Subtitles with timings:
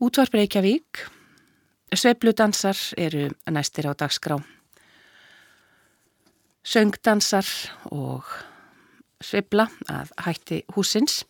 [0.00, 0.98] Útvarp Reykjavík.
[1.94, 4.38] Sveibludansar eru næstir á dagskrá.
[6.64, 7.44] Söngdansar
[7.92, 8.24] og
[9.20, 11.26] sveibla að hætti húsins.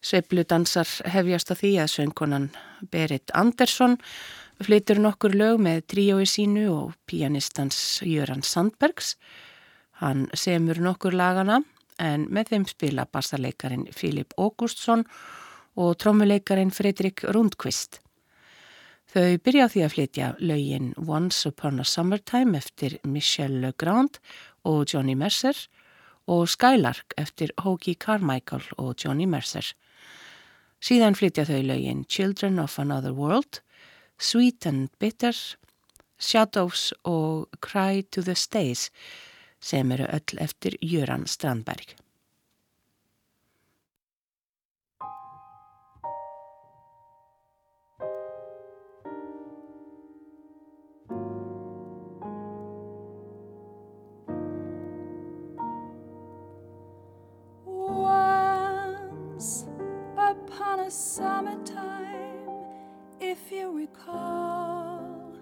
[0.00, 2.48] Sveibludansar hefjast á því að söngkonan
[2.88, 3.98] Berit Andersson
[4.64, 9.18] flytur nokkur lög með tríói sínu og pianistans Jöran Sandbergs.
[10.00, 11.60] Hann semur nokkur lagana
[12.00, 15.43] en með þeim spila bassarleikarin Filip Ógústsson og
[15.74, 18.00] trómuleikarin Fredrik Rundqvist.
[19.14, 24.18] Þau byrja á því að flytja lögin Once Upon a Summertime eftir Michelle Legrand
[24.66, 25.58] og Johnny Mercer
[26.26, 29.66] og Skylark eftir Hoagie Carmichael og Johnny Mercer.
[30.82, 33.60] Síðan flytja þau lögin Children of Another World,
[34.18, 35.34] Sweet and Bitter,
[36.18, 38.90] Shadows og Cry to the Stays
[39.60, 41.96] sem eru öll eftir Jöran Strandberg.
[60.86, 62.46] A summertime,
[63.18, 65.32] if you recall,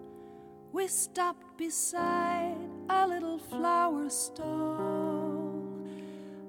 [0.73, 2.57] we stopped beside
[2.89, 5.65] a little flower stall.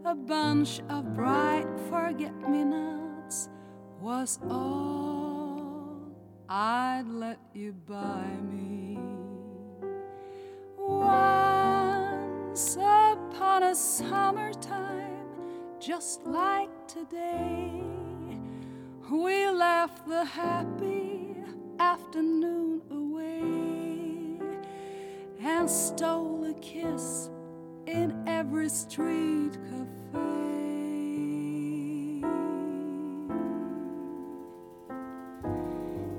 [0.05, 3.50] A bunch of bright forget-me-nots
[4.00, 5.97] was all
[6.47, 9.00] I'd let you buy me.
[10.78, 15.25] Once upon a summertime,
[15.80, 17.81] just like today,
[19.14, 21.36] we left the happy
[21.78, 24.39] afternoon away
[25.39, 27.30] and stole a kiss
[27.86, 30.17] in every street cafe.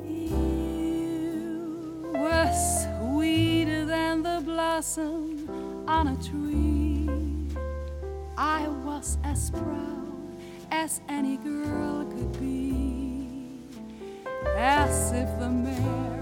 [0.05, 5.49] You were sweeter than the blossom
[5.89, 7.11] on a tree.
[8.39, 10.04] I was as proud
[10.75, 13.61] as any girl could be,
[14.57, 16.14] as if the mayor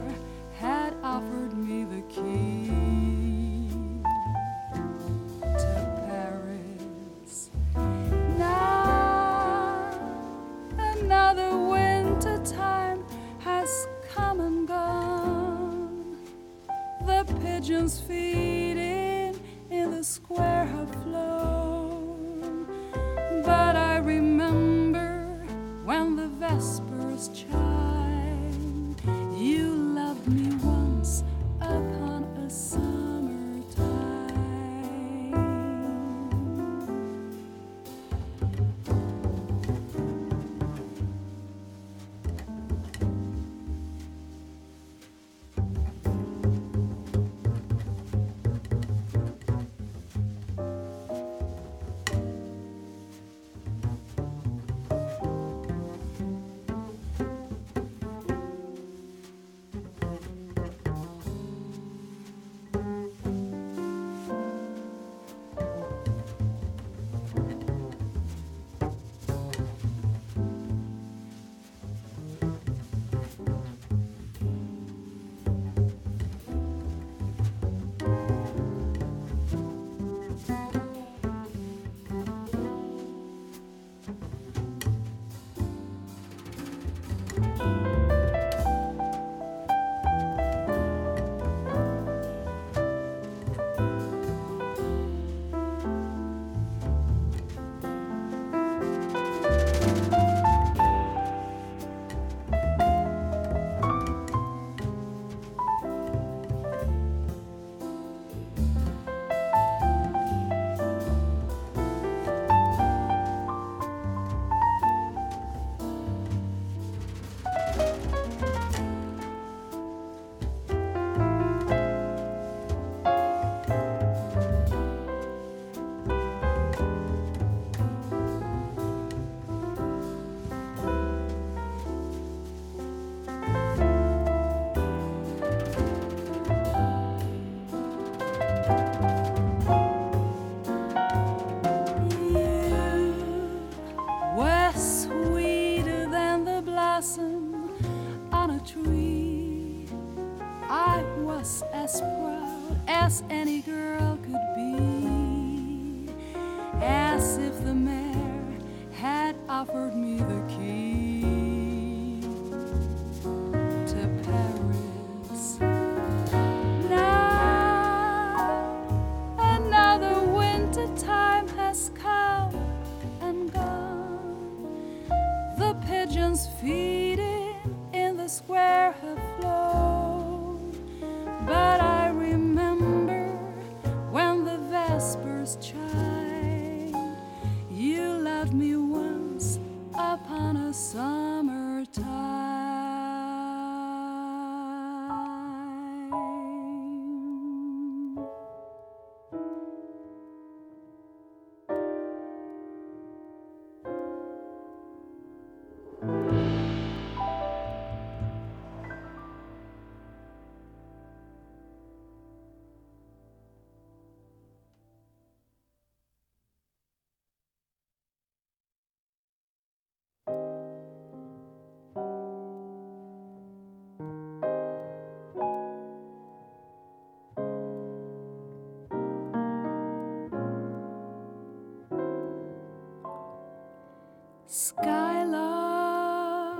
[234.82, 236.58] Skylark,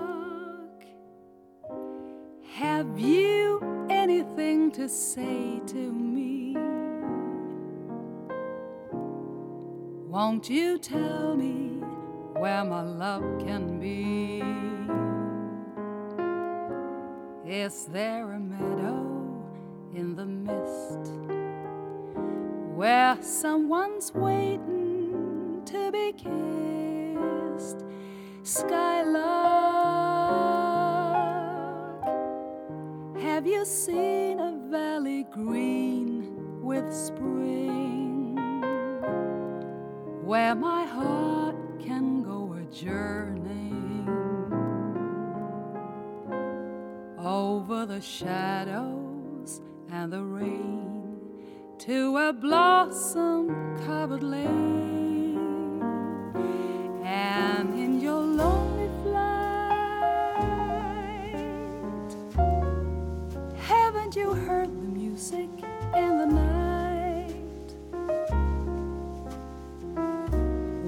[2.55, 6.57] have you anything to say to me?
[10.09, 11.81] Won't you tell me
[12.39, 14.41] where my love can be?
[17.45, 19.45] Is there a meadow
[19.97, 21.11] in the mist
[22.77, 24.72] where someone's waiting
[64.17, 65.49] you heard the music
[65.95, 67.35] in the night.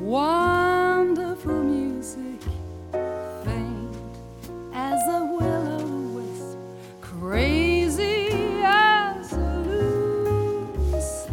[0.03, 2.41] Wonderful music
[3.45, 3.97] faint
[4.75, 6.57] as a will-o'-wisp
[7.01, 8.29] crazy
[8.63, 11.27] as a loose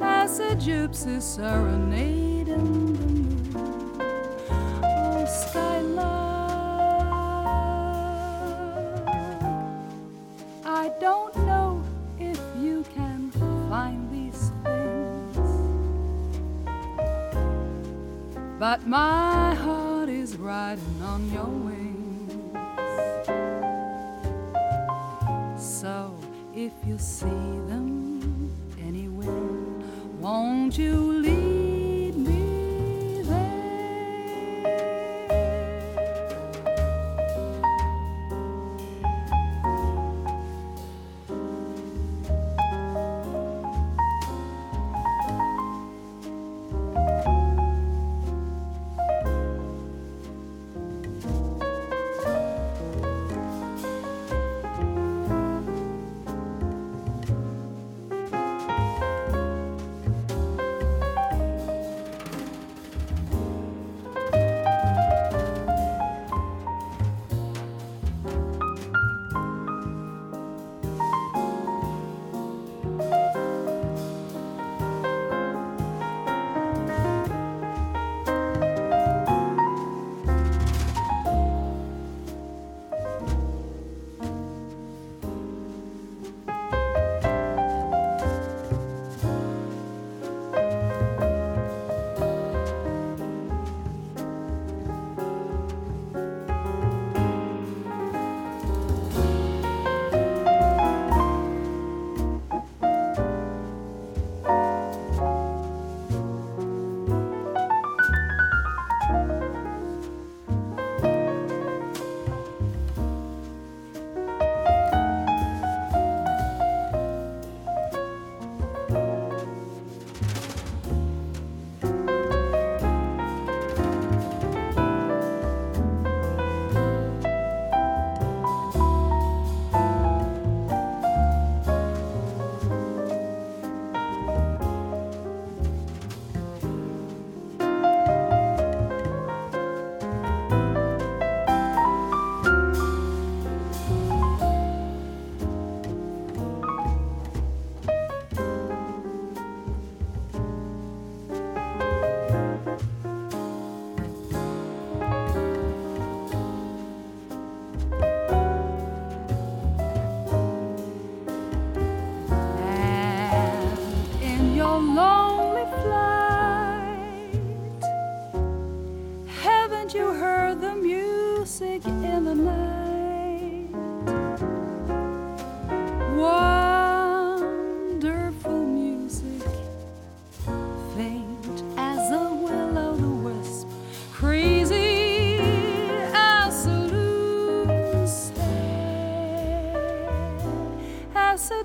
[0.00, 2.21] as a gypsy serenade
[18.62, 22.32] but my heart is riding on your wings.
[25.60, 26.14] So
[26.54, 27.26] if you see
[27.66, 29.48] them anywhere,
[30.20, 31.21] won't you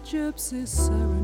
[0.07, 1.16] gypsy sarah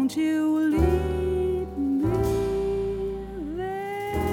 [0.00, 2.08] won't you lead me
[3.56, 4.30] there?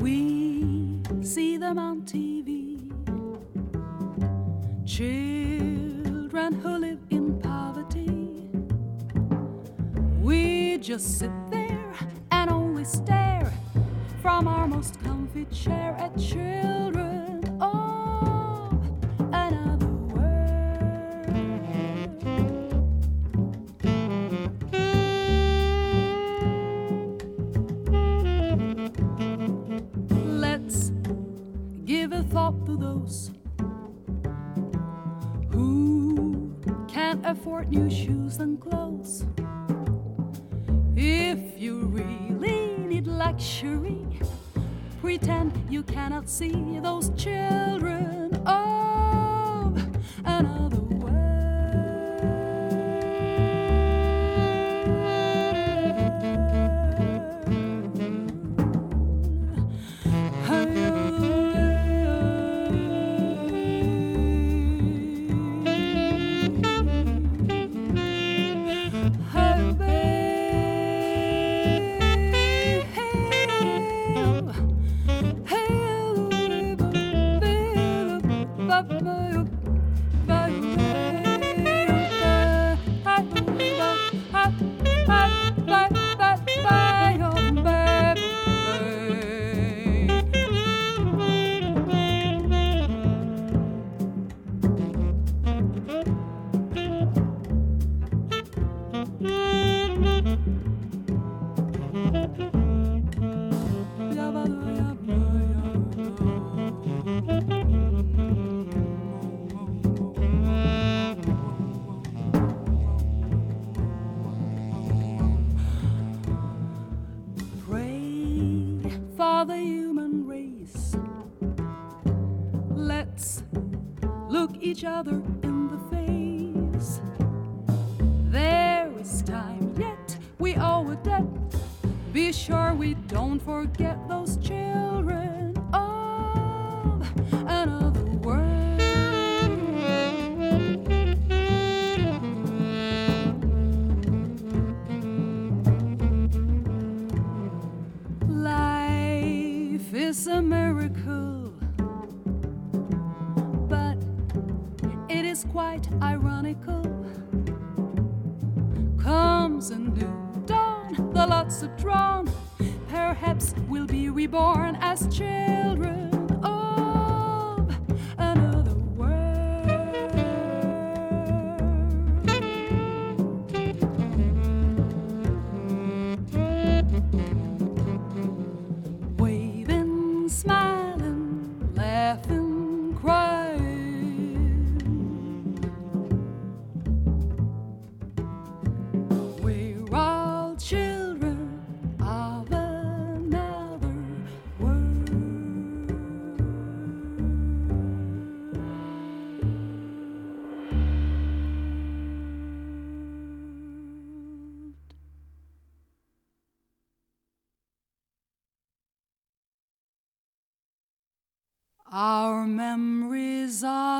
[0.00, 0.16] We
[1.22, 2.23] see the mountain
[10.94, 11.53] just sit there.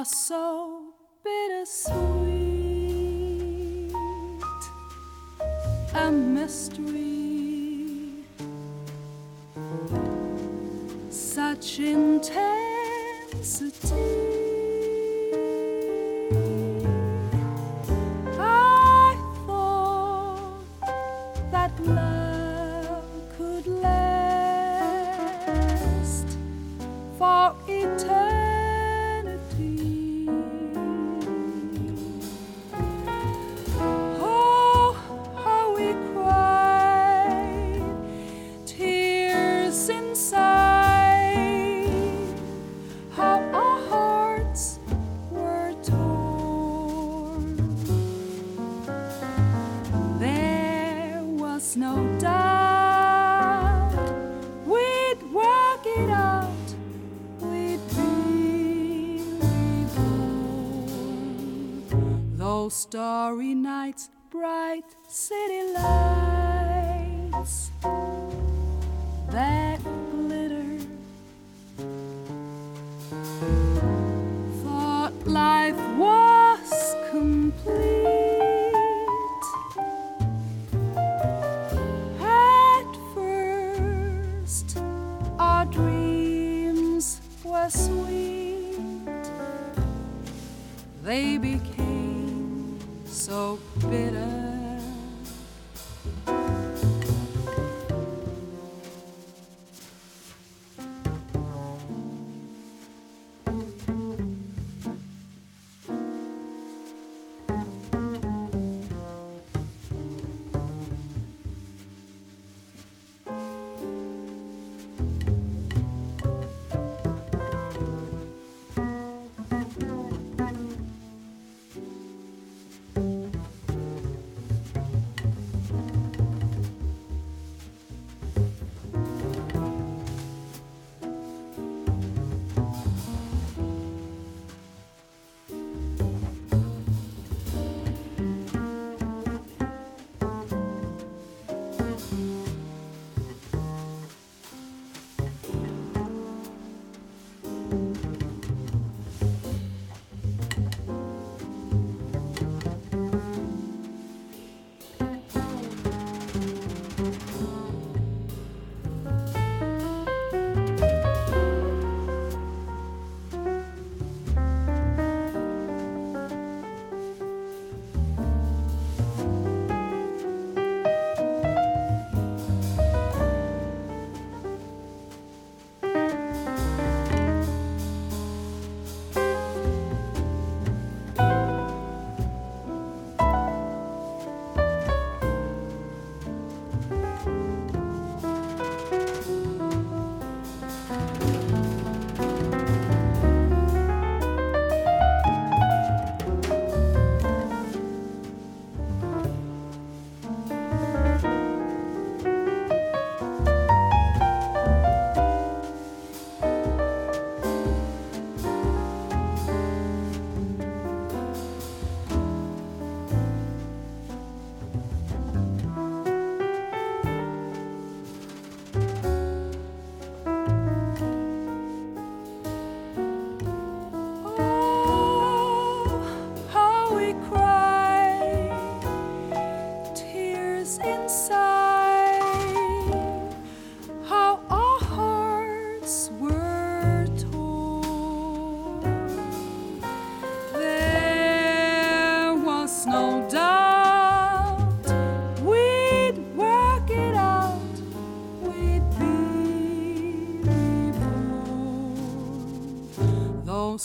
[0.05, 0.83] are so
[1.23, 1.95] bittersweet,
[5.95, 8.11] a mystery,
[11.09, 12.35] such intensity.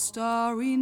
[0.09, 0.75] Starry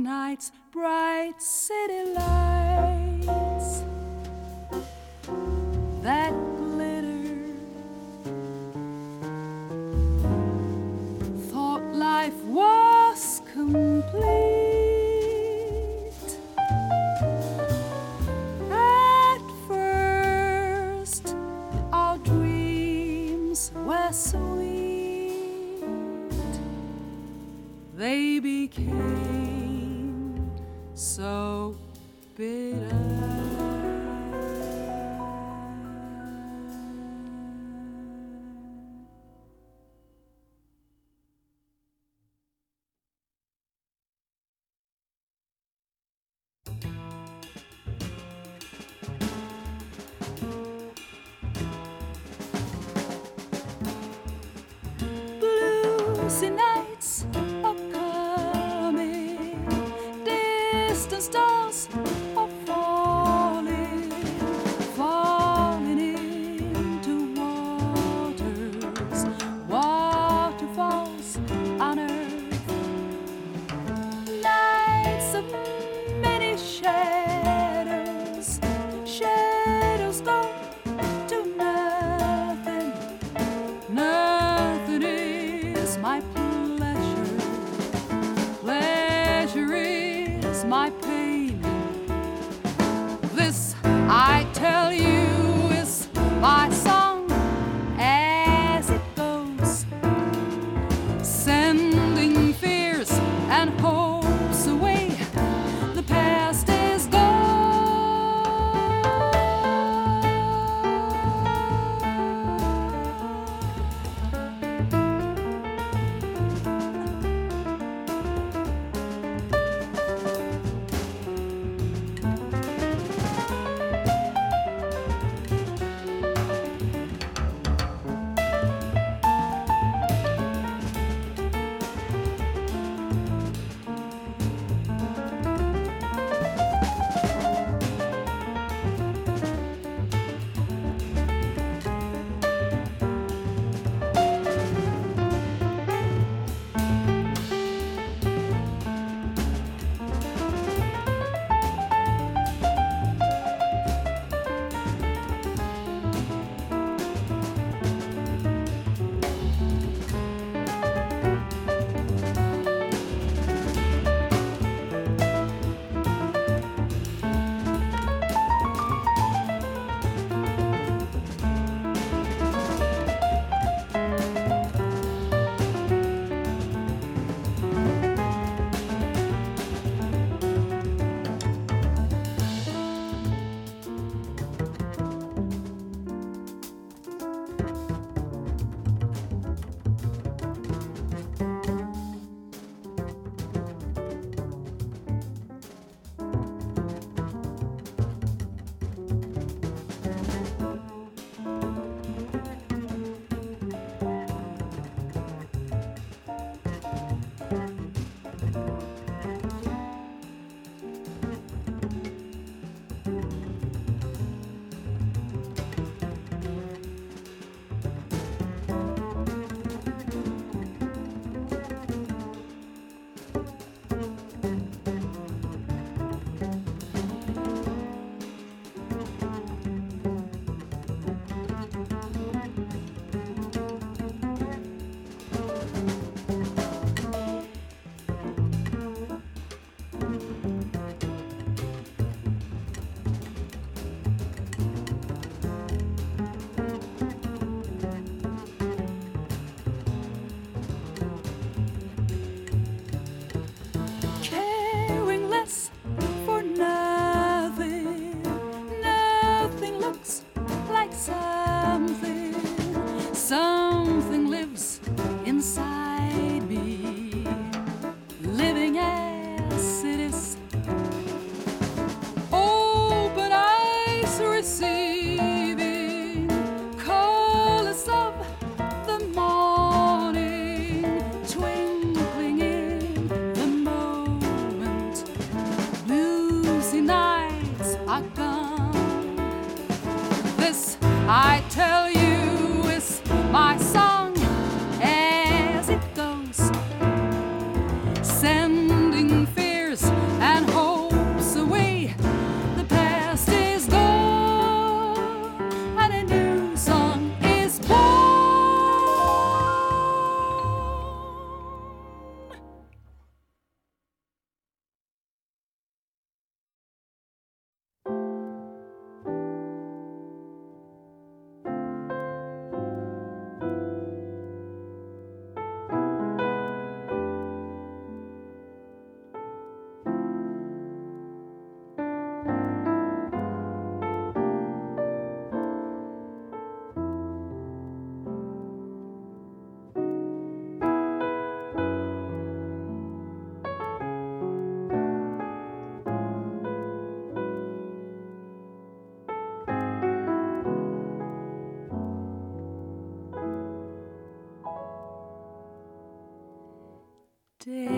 [357.40, 357.77] day.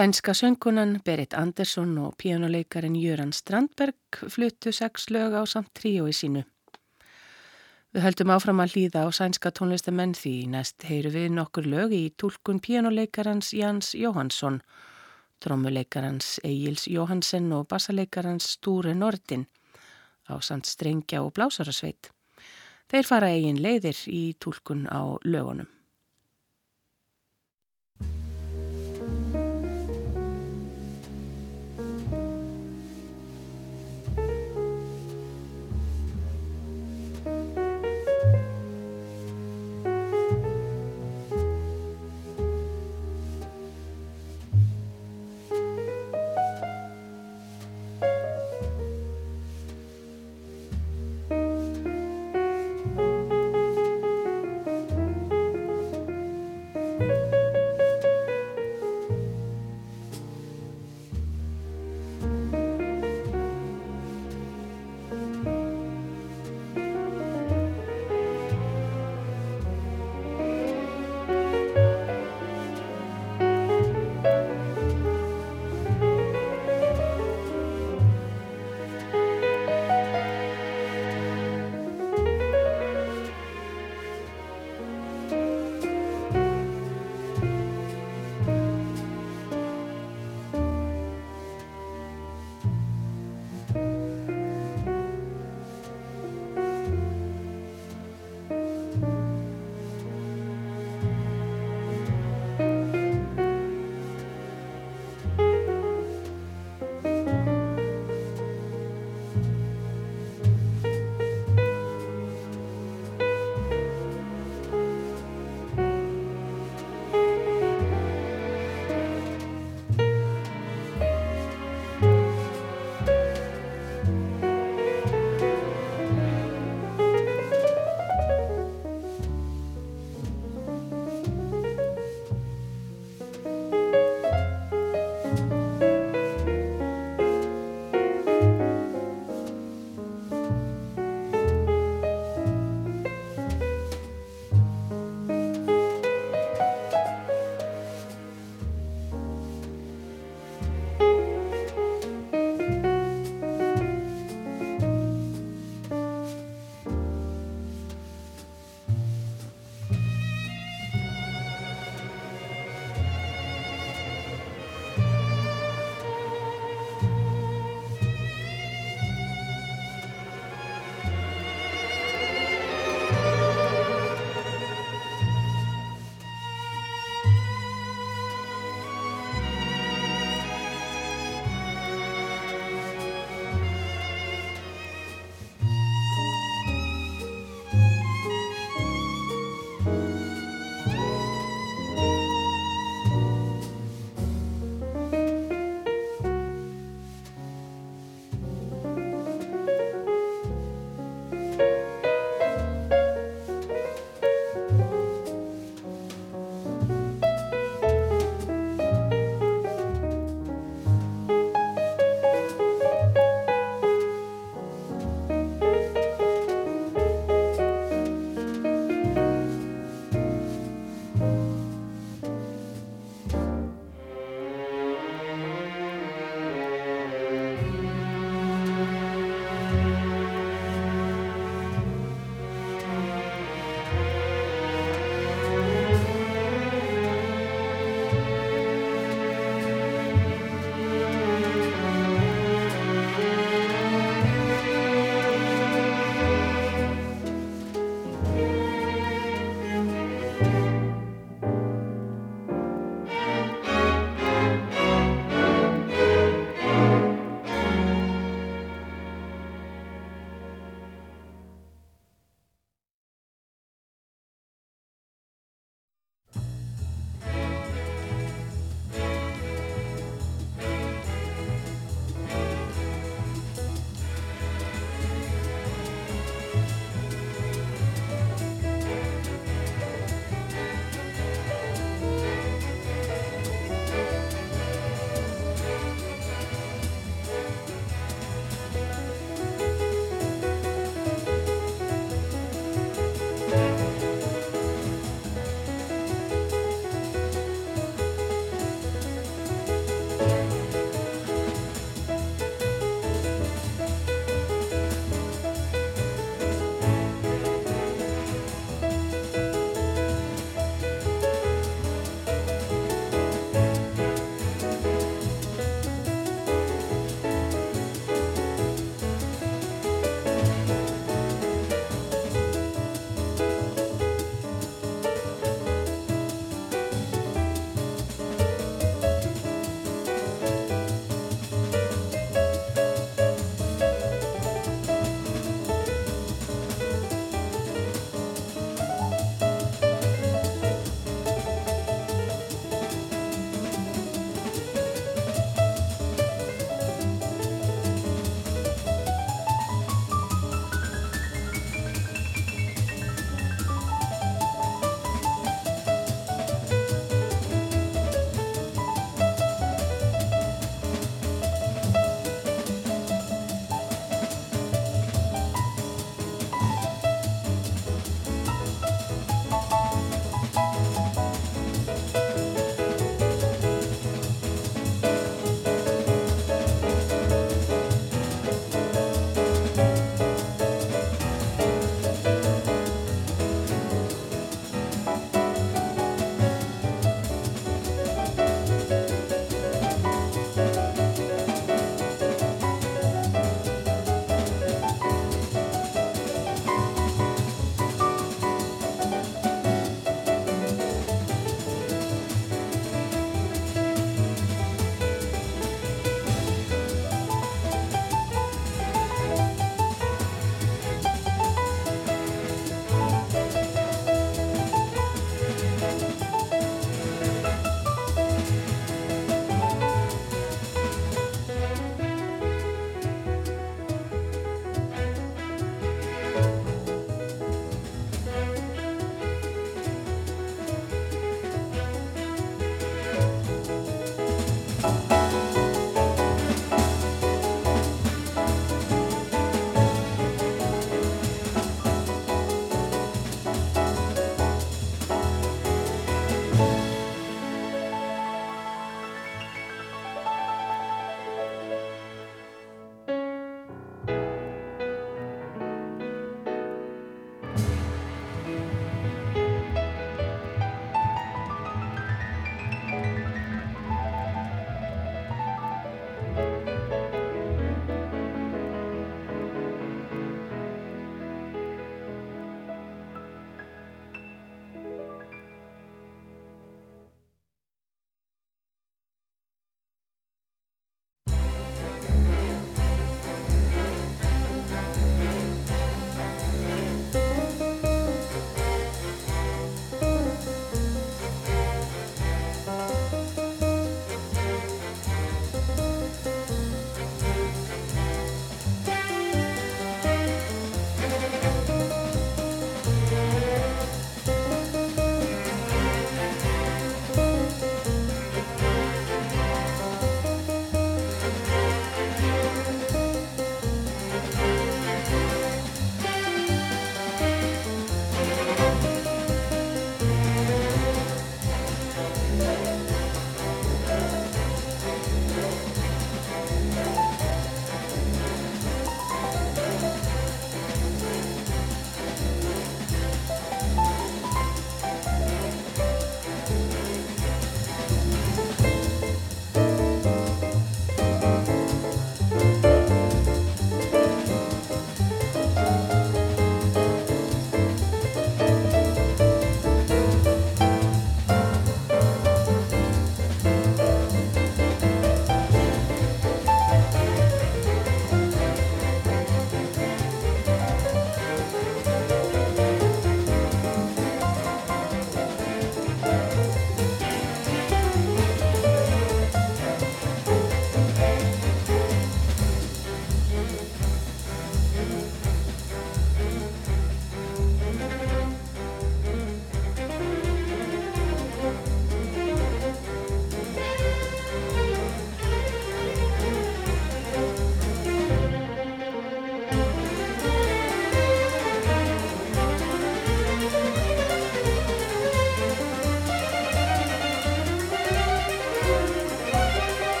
[0.00, 3.94] Sænska söngunan Berit Andersson og píjánuleikarin Jöran Strandberg
[4.28, 6.42] fluttu sex lög á samt tríói sínu.
[7.92, 12.14] Við höldum áfram að hlýða á sænska tónlistamenn því næst heyru við nokkur lög í
[12.16, 14.62] tólkun píjánuleikarans Jans Jóhansson,
[15.44, 19.44] trómuleikarans Egils Jóhansen og bassalekarans Stúre Nordin
[20.32, 22.08] á samt strengja og blásarasveit.
[22.88, 25.68] Þeir fara eigin leiðir í tólkun á lögunum.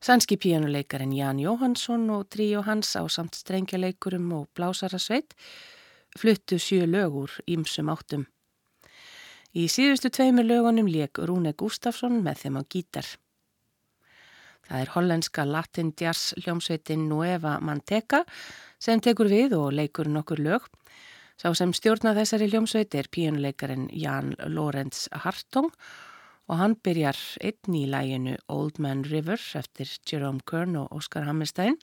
[0.00, 5.34] Sænski píjánuleikarin Jan Jóhansson og tríu hans á samt strengjaleikurum og blásarasveit
[6.18, 8.24] fluttu sjö lögur ímsum áttum.
[9.52, 13.06] Í síðustu tveimur lögunum leik Rúne Gustafsson með þeim á gítar.
[14.64, 18.24] Það er hollenska latin jazz hljómsveitin Nueva Manteca
[18.78, 20.64] sem tekur við og leikur nokkur lög.
[21.36, 26.09] Sá sem stjórna þessari hljómsveit er píjánuleikarin Jan Lorenz Hartong og
[26.58, 31.76] hann byrjar einn í læginu Old Man River eftir Jerome Kern og Oscar Hammerstein.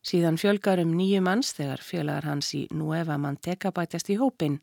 [0.00, 4.60] Síðan fjölgar um nýju manns þegar fjölagar hans í Nueva Manteca bætjast í hópin.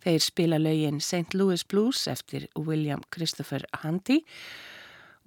[0.00, 1.34] Þeir spila lögin St.
[1.34, 4.22] Louis Blues eftir William Christopher Handy,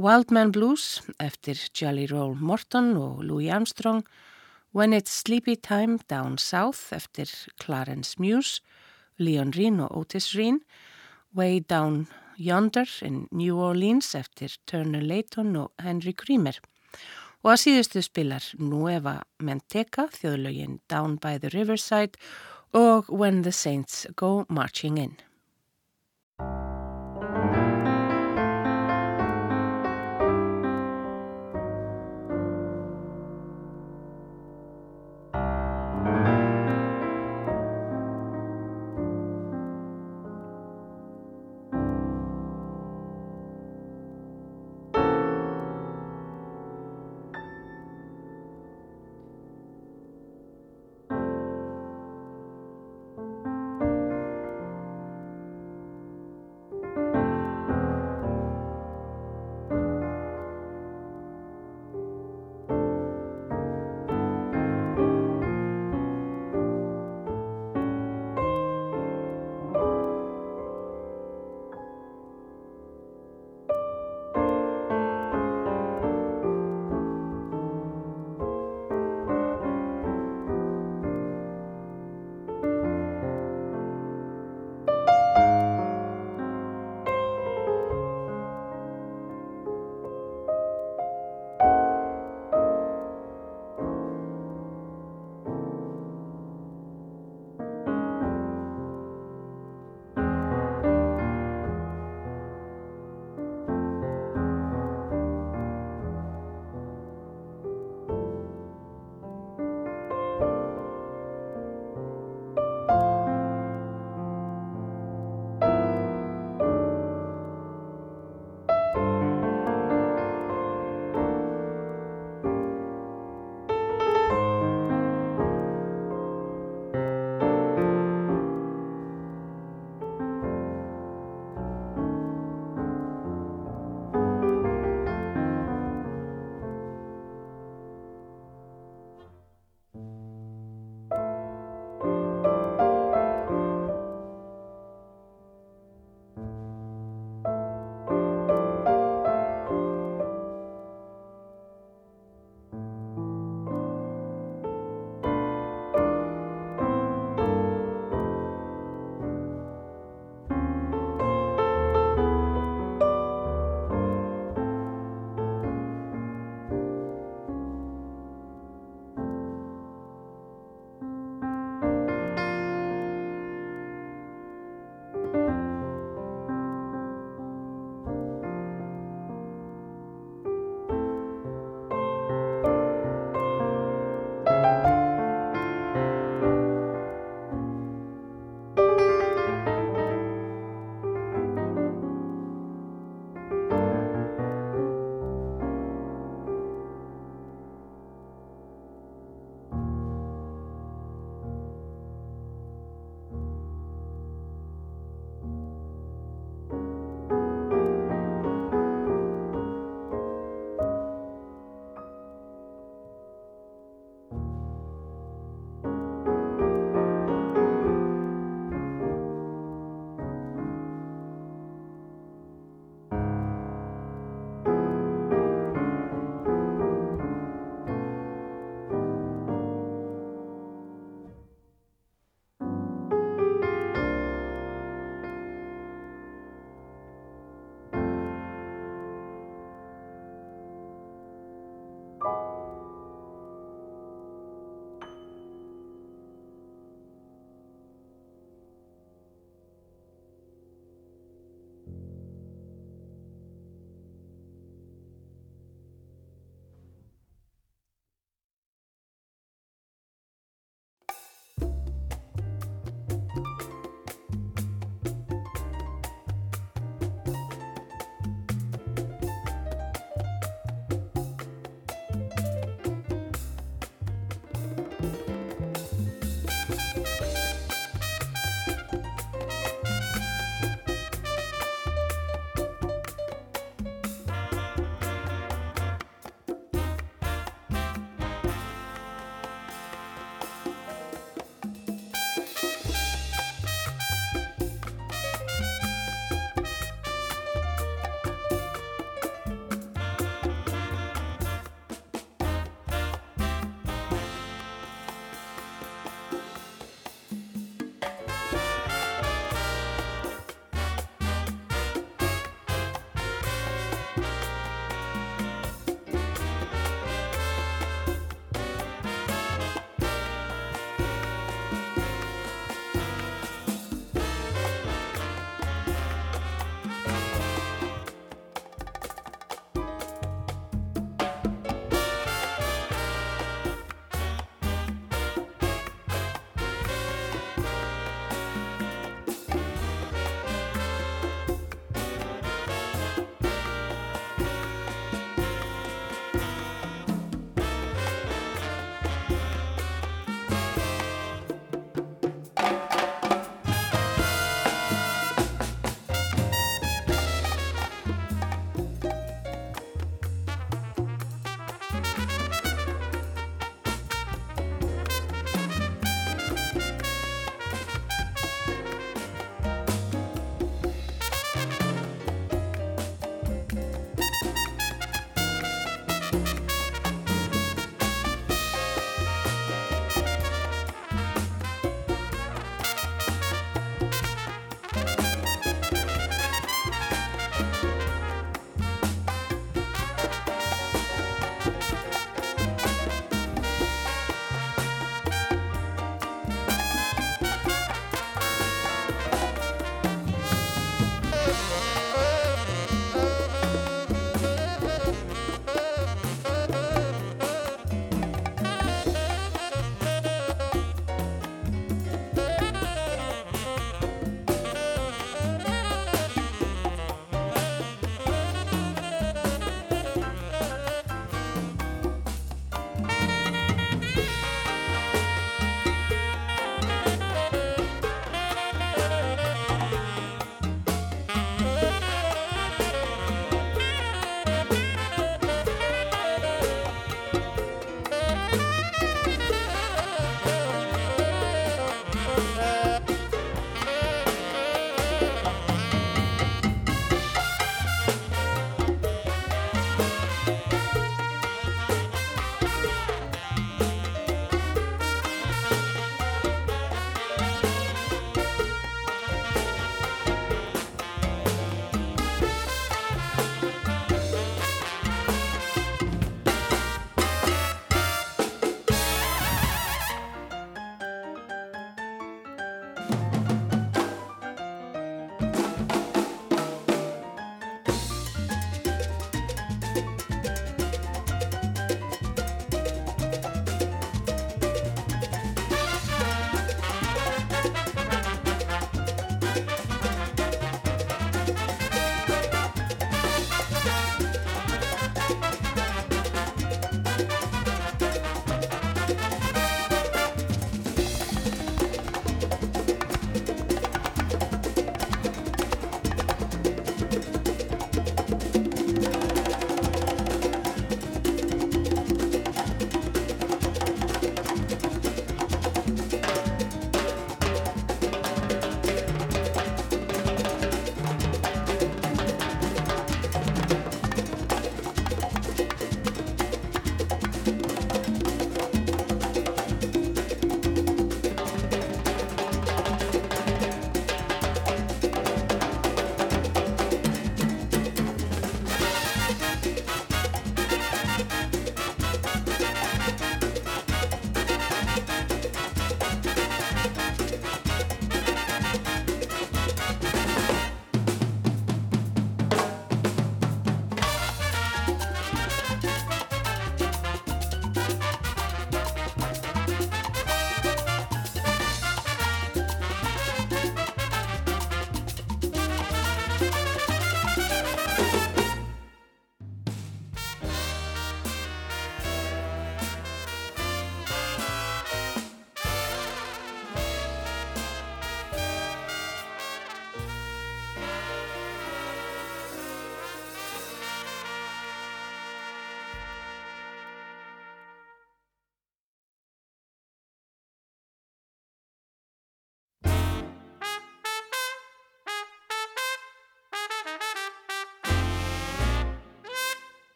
[0.00, 4.06] Wildman Blues eftir Jolly Roll Morton og Louis Armstrong,
[4.72, 7.28] When It's Sleepy Time Down South eftir
[7.60, 8.62] Clarence Muse,
[9.18, 10.60] Leon Reen og Otis Reen,
[11.34, 12.06] Way Down
[12.40, 16.56] Yonder in New Orleans eftir Turner Layton og Henry Creamer
[17.44, 22.16] og að síðustu spilar Nueva Manteca þjóðlögin Down by the Riverside
[22.72, 25.18] og When the Saints Go Marching In.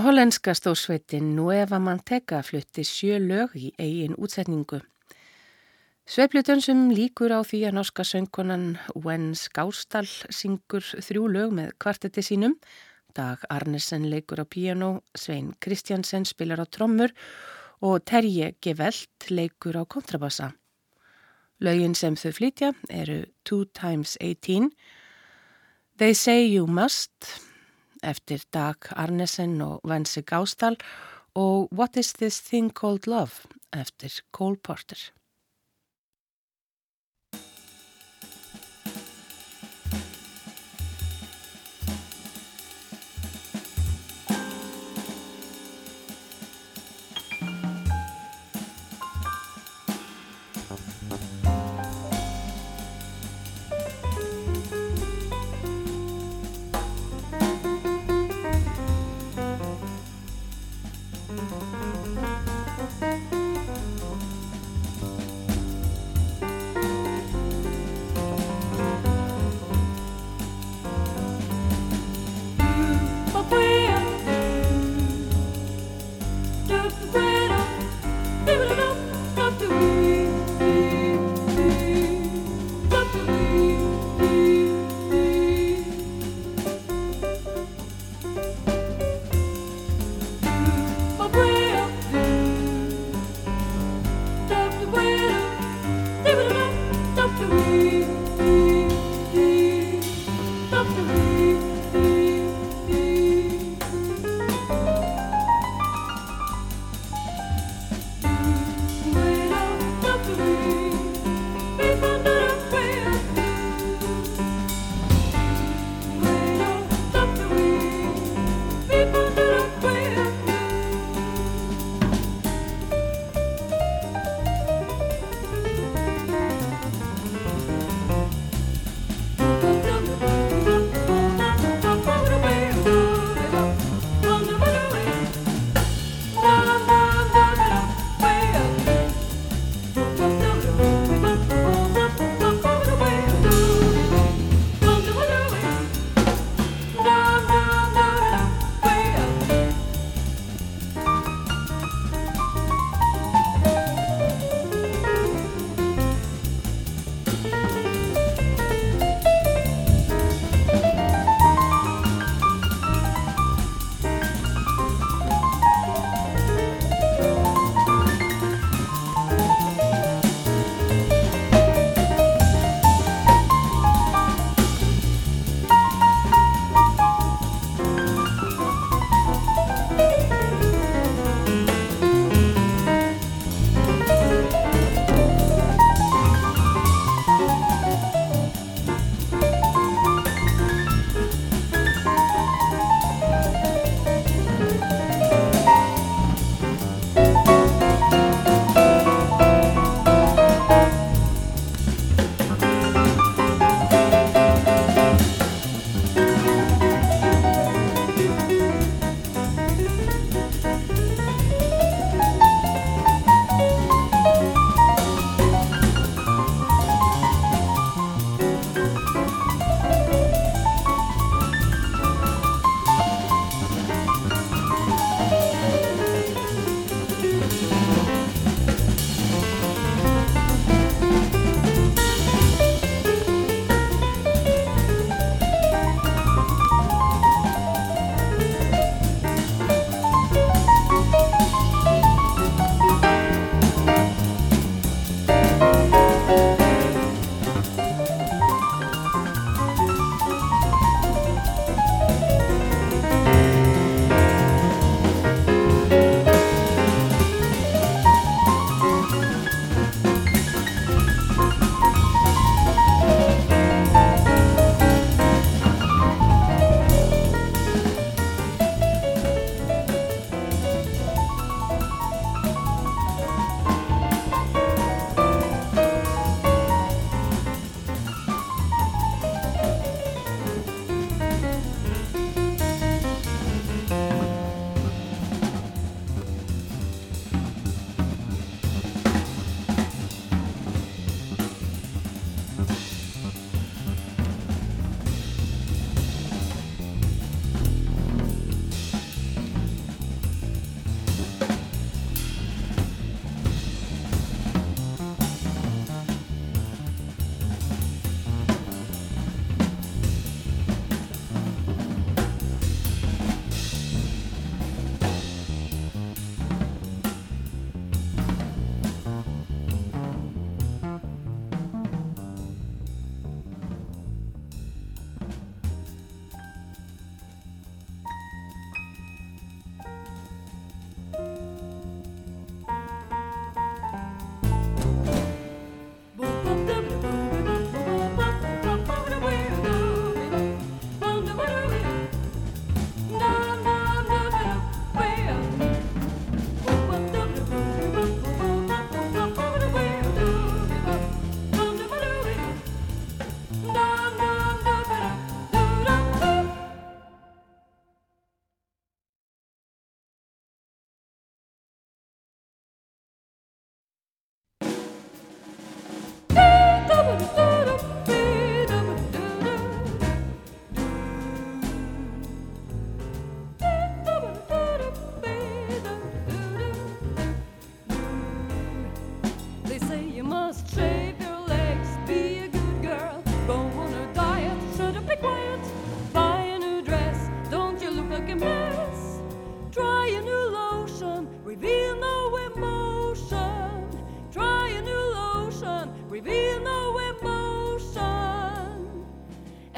[0.00, 4.78] Hollenska stórsveitin Nueva Manteca flutti sjö lög í eigin útsetningu.
[6.08, 12.54] Sveiplutönsum líkur á því að norska söngkonan Wen Skástal syngur þrjú lög með kvartetti sínum.
[13.12, 17.12] Dag Arnesen leikur á piano, Svein Kristjansen spilar á trommur
[17.84, 20.54] og Terje Gevelt leikur á kontrabassa.
[21.60, 24.72] Lögin sem þau flytja eru Two Times 18,
[25.98, 27.49] They Say You Must,
[28.02, 30.76] eftir Dag Arnesen og Vensi Gástal
[31.34, 35.10] og What is this thing called love eftir Cole Porter.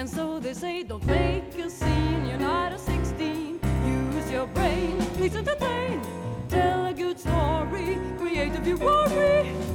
[0.03, 3.61] And so they say, don't make a scene, you're not a 16.
[3.87, 6.03] Use your brain, please entertain.
[6.49, 9.72] Tell a good story, create you worry.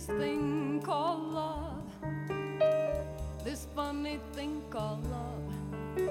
[0.00, 1.82] this thing called love,
[3.44, 6.08] this funny thing called love.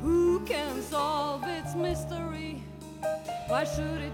[0.00, 2.62] Who can solve its mystery?
[3.48, 4.12] Why should it?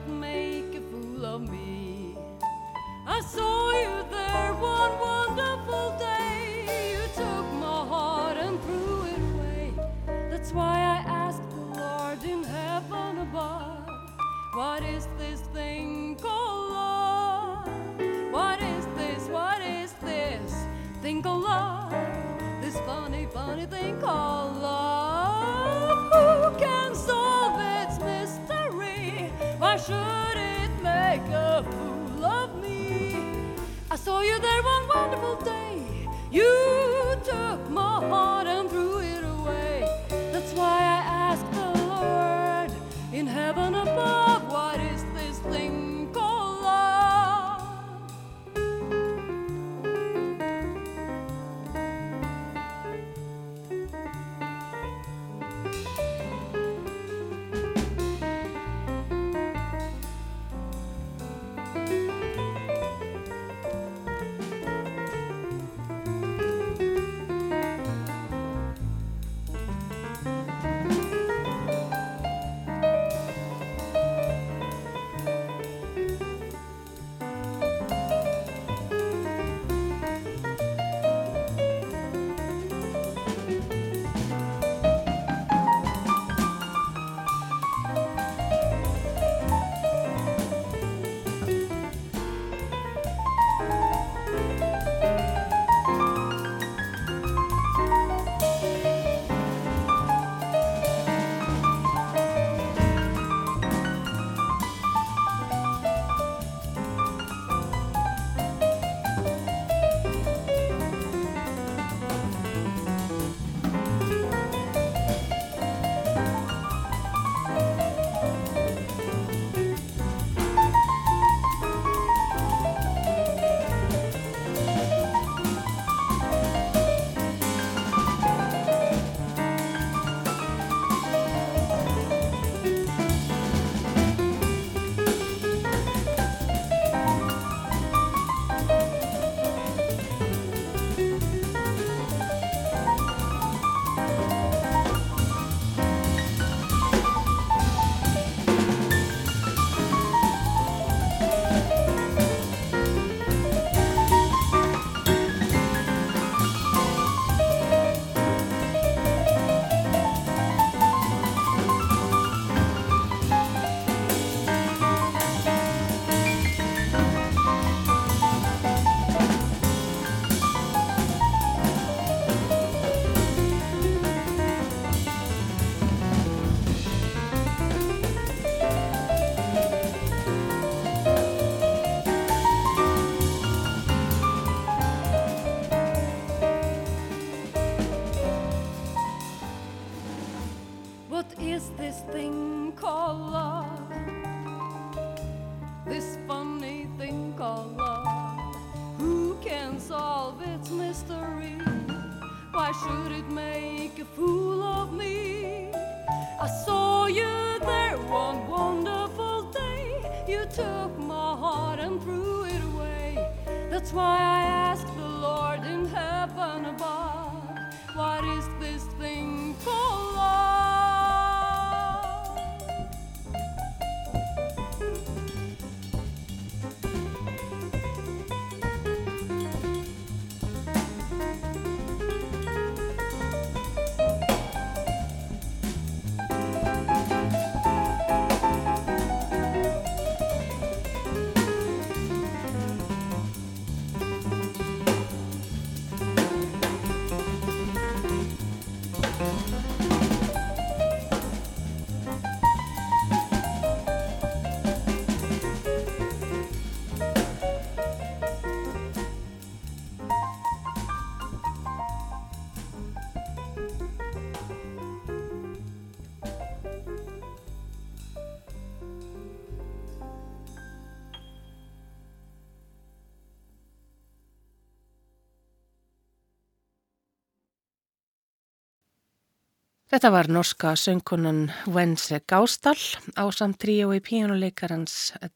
[279.98, 281.38] Þetta var norska söngkonan
[281.74, 282.78] Wense Gástall
[283.18, 284.92] á samt tríó í píjónuleikarans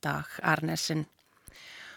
[0.07, 1.01] Dag Arnesin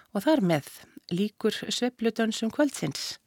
[0.09, 0.71] og þar með
[1.13, 3.19] líkur svepludönsum kvöldsins.